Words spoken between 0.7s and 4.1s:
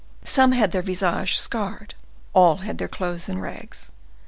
their visages scarred,—all had their clothes in rags.